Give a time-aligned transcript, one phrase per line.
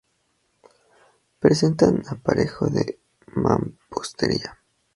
[1.39, 2.97] Presentan aparejo de
[3.35, 4.57] mampostería.